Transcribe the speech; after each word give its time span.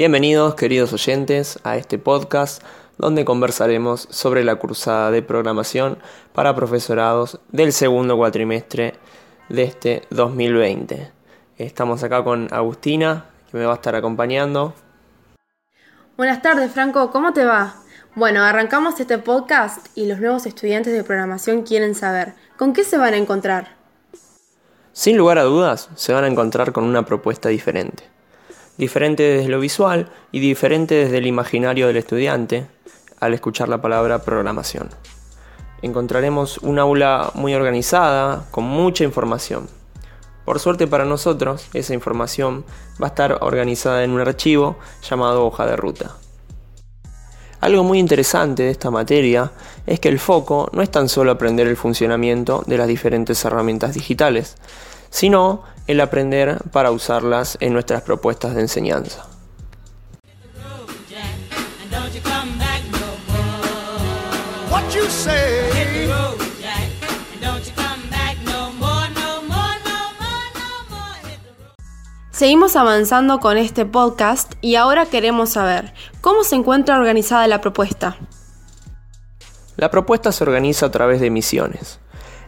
Bienvenidos 0.00 0.54
queridos 0.54 0.94
oyentes 0.94 1.58
a 1.62 1.76
este 1.76 1.98
podcast 1.98 2.62
donde 2.96 3.26
conversaremos 3.26 4.08
sobre 4.08 4.44
la 4.44 4.56
cursada 4.56 5.10
de 5.10 5.20
programación 5.20 5.98
para 6.32 6.56
profesorados 6.56 7.38
del 7.52 7.74
segundo 7.74 8.16
cuatrimestre 8.16 8.94
de 9.50 9.62
este 9.62 10.04
2020. 10.08 11.12
Estamos 11.58 12.02
acá 12.02 12.24
con 12.24 12.48
Agustina, 12.50 13.26
que 13.50 13.58
me 13.58 13.66
va 13.66 13.72
a 13.72 13.74
estar 13.74 13.94
acompañando. 13.94 14.72
Buenas 16.16 16.40
tardes, 16.40 16.72
Franco, 16.72 17.10
¿cómo 17.10 17.34
te 17.34 17.44
va? 17.44 17.74
Bueno, 18.14 18.42
arrancamos 18.42 18.98
este 19.00 19.18
podcast 19.18 19.88
y 19.94 20.06
los 20.06 20.18
nuevos 20.18 20.46
estudiantes 20.46 20.94
de 20.94 21.04
programación 21.04 21.60
quieren 21.60 21.94
saber, 21.94 22.32
¿con 22.56 22.72
qué 22.72 22.84
se 22.84 22.96
van 22.96 23.12
a 23.12 23.18
encontrar? 23.18 23.76
Sin 24.94 25.18
lugar 25.18 25.36
a 25.36 25.42
dudas, 25.42 25.90
se 25.94 26.14
van 26.14 26.24
a 26.24 26.28
encontrar 26.28 26.72
con 26.72 26.84
una 26.84 27.04
propuesta 27.04 27.50
diferente. 27.50 28.04
Diferente 28.80 29.22
desde 29.22 29.48
lo 29.48 29.60
visual 29.60 30.10
y 30.32 30.40
diferente 30.40 30.94
desde 30.96 31.18
el 31.18 31.26
imaginario 31.26 31.86
del 31.86 31.98
estudiante 31.98 32.66
al 33.20 33.34
escuchar 33.34 33.68
la 33.68 33.80
palabra 33.80 34.24
programación. 34.24 34.88
Encontraremos 35.82 36.58
un 36.58 36.80
aula 36.80 37.30
muy 37.34 37.54
organizada, 37.54 38.46
con 38.50 38.64
mucha 38.64 39.04
información 39.04 39.68
por 40.50 40.58
suerte 40.58 40.88
para 40.88 41.04
nosotros, 41.04 41.68
esa 41.74 41.94
información 41.94 42.64
va 43.00 43.06
a 43.06 43.10
estar 43.10 43.38
organizada 43.42 44.02
en 44.02 44.10
un 44.10 44.20
archivo 44.20 44.78
llamado 45.08 45.46
hoja 45.46 45.64
de 45.64 45.76
ruta. 45.76 46.16
Algo 47.60 47.84
muy 47.84 48.00
interesante 48.00 48.64
de 48.64 48.70
esta 48.70 48.90
materia 48.90 49.52
es 49.86 50.00
que 50.00 50.08
el 50.08 50.18
foco 50.18 50.68
no 50.72 50.82
es 50.82 50.90
tan 50.90 51.08
solo 51.08 51.30
aprender 51.30 51.68
el 51.68 51.76
funcionamiento 51.76 52.64
de 52.66 52.78
las 52.78 52.88
diferentes 52.88 53.44
herramientas 53.44 53.94
digitales, 53.94 54.56
sino 55.10 55.62
el 55.90 56.00
aprender 56.00 56.58
para 56.70 56.92
usarlas 56.92 57.58
en 57.60 57.72
nuestras 57.72 58.02
propuestas 58.02 58.54
de 58.54 58.60
enseñanza. 58.60 59.26
Seguimos 72.30 72.76
avanzando 72.76 73.40
con 73.40 73.58
este 73.58 73.84
podcast 73.84 74.52
y 74.60 74.76
ahora 74.76 75.06
queremos 75.06 75.50
saber 75.50 75.92
cómo 76.20 76.44
se 76.44 76.54
encuentra 76.54 76.96
organizada 76.96 77.48
la 77.48 77.60
propuesta. 77.60 78.16
La 79.76 79.90
propuesta 79.90 80.30
se 80.30 80.44
organiza 80.44 80.86
a 80.86 80.90
través 80.90 81.20
de 81.20 81.30
misiones. 81.30 81.98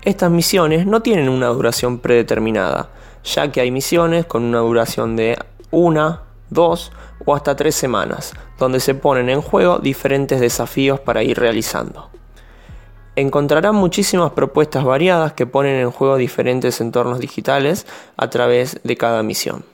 Estas 0.00 0.30
misiones 0.30 0.86
no 0.86 1.02
tienen 1.02 1.28
una 1.28 1.48
duración 1.48 1.98
predeterminada, 1.98 2.88
ya 3.26 3.52
que 3.52 3.60
hay 3.60 3.70
misiones 3.70 4.24
con 4.24 4.44
una 4.44 4.60
duración 4.60 5.16
de 5.16 5.36
una, 5.70 6.22
dos 6.48 6.92
o 7.24 7.34
hasta 7.34 7.56
tres 7.56 7.74
semanas, 7.74 8.32
donde 8.58 8.80
se 8.80 8.94
ponen 8.94 9.28
en 9.28 9.42
juego 9.42 9.78
diferentes 9.78 10.40
desafíos 10.40 11.00
para 11.00 11.22
ir 11.22 11.38
realizando. 11.38 12.10
Encontrarán 13.16 13.74
muchísimas 13.74 14.32
propuestas 14.32 14.84
variadas 14.84 15.32
que 15.32 15.46
ponen 15.46 15.76
en 15.76 15.90
juego 15.90 16.16
diferentes 16.16 16.80
entornos 16.80 17.18
digitales 17.18 17.86
a 18.16 18.30
través 18.30 18.80
de 18.84 18.96
cada 18.96 19.22
misión. 19.22 19.64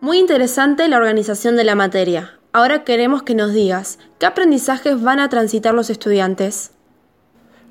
Muy 0.00 0.18
interesante 0.18 0.86
la 0.86 0.98
organización 0.98 1.56
de 1.56 1.64
la 1.64 1.74
materia. 1.74 2.38
Ahora 2.52 2.84
queremos 2.84 3.24
que 3.24 3.34
nos 3.34 3.52
digas, 3.52 3.98
¿qué 4.20 4.26
aprendizajes 4.26 5.02
van 5.02 5.18
a 5.18 5.28
transitar 5.28 5.74
los 5.74 5.90
estudiantes? 5.90 6.70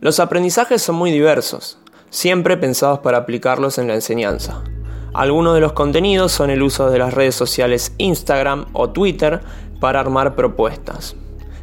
Los 0.01 0.19
aprendizajes 0.19 0.81
son 0.81 0.95
muy 0.95 1.11
diversos, 1.11 1.79
siempre 2.09 2.57
pensados 2.57 2.99
para 2.99 3.19
aplicarlos 3.19 3.77
en 3.77 3.87
la 3.87 3.95
enseñanza. 3.95 4.61
Algunos 5.13 5.53
de 5.53 5.61
los 5.61 5.71
contenidos 5.71 6.33
son 6.33 6.49
el 6.49 6.61
uso 6.61 6.89
de 6.89 6.99
las 6.99 7.13
redes 7.13 7.35
sociales 7.35 7.93
Instagram 7.99 8.65
o 8.73 8.89
Twitter 8.89 9.39
para 9.79 10.01
armar 10.01 10.35
propuestas. 10.35 11.15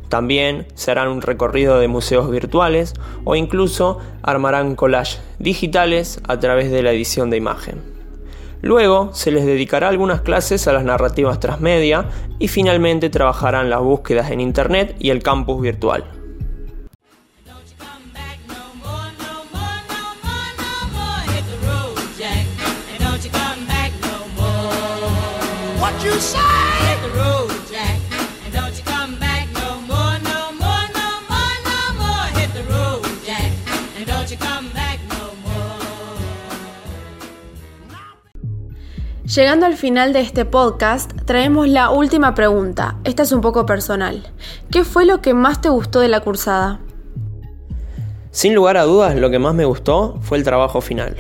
También 0.09 0.67
se 0.75 0.91
harán 0.91 1.09
un 1.09 1.23
recorrido 1.23 1.79
de 1.79 1.89
museos 1.89 2.31
virtuales 2.31 2.95
o 3.25 3.37
incluso 3.37 3.99
armarán 4.23 4.75
collages 4.75 5.21
digitales 5.39 6.21
a 6.27 6.39
través 6.39 6.71
de 6.71 6.83
la 6.83 6.93
edición 6.93 7.31
de 7.31 7.37
imagen. 7.37 7.83
Luego 8.61 9.11
se 9.15 9.31
les 9.31 9.47
dedicará 9.47 9.89
algunas 9.89 10.23
clases 10.23 10.67
a 10.67 10.73
las 10.73 10.83
narrativas 10.83 11.39
transmedia 11.39 12.07
y 12.39 12.49
finalmente 12.49 13.09
trabajarán 13.09 13.71
las 13.71 13.81
búsquedas 13.81 14.31
en 14.31 14.41
Internet 14.41 14.97
y 14.99 15.11
el 15.11 15.23
campus 15.23 15.63
virtual. 15.63 16.05
Llegando 39.35 39.67
al 39.67 39.77
final 39.77 40.15
de 40.15 40.21
este 40.21 40.47
podcast, 40.47 41.13
traemos 41.27 41.69
la 41.69 41.91
última 41.91 42.35
pregunta. 42.35 42.97
Esta 43.05 43.25
es 43.25 43.33
un 43.33 43.43
poco 43.43 43.67
personal. 43.67 44.33
¿Qué 44.71 44.85
fue 44.85 45.05
lo 45.05 45.21
que 45.21 45.35
más 45.35 45.61
te 45.61 45.69
gustó 45.69 46.01
de 46.01 46.09
la 46.09 46.21
cursada? 46.21 46.81
Sin 48.31 48.55
lugar 48.55 48.79
a 48.79 48.85
dudas, 48.85 49.17
lo 49.17 49.29
que 49.29 49.39
más 49.39 49.55
me 49.55 49.67
gustó 49.67 50.19
fue 50.23 50.39
el 50.39 50.45
trabajo 50.45 50.81
final. 50.81 51.17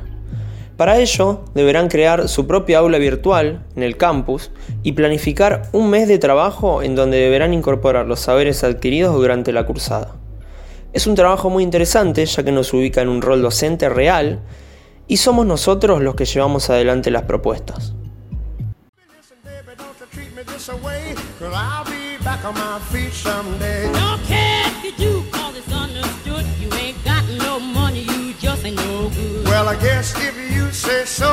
Para 0.79 0.99
ello, 0.99 1.45
deberán 1.55 1.89
crear 1.89 2.31
su 2.31 2.47
propia 2.47 2.79
aula 2.79 2.97
virtual 2.97 3.67
en 3.77 3.83
el 3.83 3.99
campus 3.99 4.53
y 4.83 4.93
planificar 4.93 5.69
un 5.73 5.91
mes 5.91 6.09
de 6.09 6.19
trabajo 6.19 6.83
en 6.83 6.95
donde 6.95 7.19
deberán 7.19 7.53
incorporar 7.53 8.07
los 8.07 8.21
saberes 8.21 8.65
adquiridos 8.65 9.15
durante 9.17 9.53
la 9.53 9.67
cursada. 9.67 10.17
Es 10.95 11.07
un 11.07 11.15
trabajo 11.15 11.51
muy 11.51 11.63
interesante 11.63 12.25
ya 12.25 12.43
que 12.43 12.53
nos 12.53 12.73
ubica 12.73 13.03
en 13.03 13.11
un 13.11 13.21
rol 13.21 13.43
docente 13.43 13.91
real 13.91 14.41
y 15.07 15.19
somos 15.19 15.45
nosotros 15.45 16.01
los 16.01 16.15
que 16.15 16.25
llevamos 16.25 16.71
adelante 16.71 17.11
las 17.11 17.25
propuestas. 17.25 17.98
Cause 21.49 21.57
I'll 21.57 21.85
be 21.85 22.23
back 22.25 22.45
on 22.45 22.55
my 22.55 22.79
feet 22.91 23.13
someday. 23.13 23.91
Don't 23.93 24.23
care 24.25 24.67
if 24.67 24.85
you 24.85 24.93
do, 24.93 25.25
cause 25.31 25.57
it's 25.57 25.73
understood. 25.73 26.45
You 26.61 26.73
ain't 26.75 27.03
got 27.05 27.25
no 27.39 27.59
money, 27.59 28.03
you 28.03 28.35
just 28.35 28.65
ain't 28.65 28.77
no 28.77 29.11
good. 29.11 29.45
Well, 29.47 29.69
I 29.69 29.77
guess 29.77 30.15
if 30.17 30.37
you 30.55 30.71
say 30.71 31.05
so, 31.05 31.31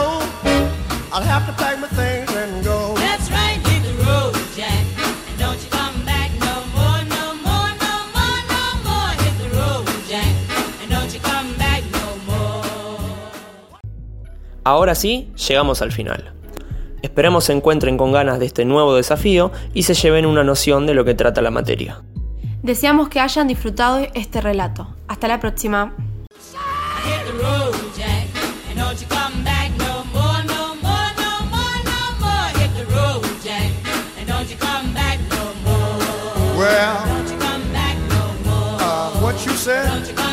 I'll 1.12 1.22
have 1.34 1.46
to 1.48 1.53
pack 1.53 1.80
my 1.80 1.88
things 1.88 2.31
and 2.36 2.64
go. 2.64 2.96
That's 2.96 3.30
right, 3.31 3.59
hit 3.68 3.84
the 3.84 3.94
road, 4.06 4.36
Jack. 4.56 4.86
And 5.30 5.40
don't 5.40 5.62
you 5.64 5.70
come 5.70 5.98
back 6.06 6.32
no 6.40 6.56
more, 6.78 7.02
no 7.18 7.26
more, 7.47 7.72
no 7.86 7.96
more, 8.16 8.40
no 8.56 8.64
more. 8.88 9.12
Hit 9.24 9.36
the 9.44 9.50
road, 9.59 9.86
Jack. 10.08 10.34
And 10.82 10.90
don't 10.92 11.14
you 11.14 11.20
come 11.20 11.53
back 11.58 11.84
no 11.92 12.08
more. 12.28 12.64
Ahora 14.64 14.96
sí, 14.96 15.32
llegamos 15.36 15.82
al 15.82 15.92
final. 15.92 16.34
Esperemos 17.05 17.43
se 17.43 17.53
encuentren 17.53 17.97
con 17.97 18.11
ganas 18.11 18.39
de 18.39 18.47
este 18.47 18.66
nuevo 18.66 18.95
desafío 18.95 19.51
y 19.75 19.83
se 19.83 19.93
lleven 19.93 20.25
una 20.25 20.43
noción 20.43 20.88
de 20.88 20.95
lo 20.95 21.05
que 21.05 21.13
trata 21.13 21.40
la 21.40 21.52
materia. 21.52 22.02
Deseamos 22.63 23.09
que 23.09 23.19
hayan 23.19 23.47
disfrutado 23.47 23.99
este 24.16 24.41
relato. 24.41 24.87
Hasta 25.07 25.28
la 25.28 25.40
próxima. 25.40 25.93
what 39.22 39.46
you 39.46 39.53
said? 39.53 39.85
I 39.85 39.99
didn't 39.99 40.09
understand 40.09 40.24